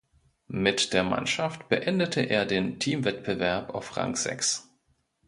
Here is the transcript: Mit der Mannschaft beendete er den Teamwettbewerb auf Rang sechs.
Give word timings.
Mit 0.47 0.93
der 0.93 1.03
Mannschaft 1.03 1.69
beendete 1.69 2.21
er 2.21 2.47
den 2.47 2.79
Teamwettbewerb 2.79 3.69
auf 3.69 3.97
Rang 3.97 4.15
sechs. 4.15 4.67